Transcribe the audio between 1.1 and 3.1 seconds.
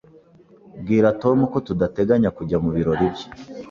Tom ko tudateganya kujya mubirori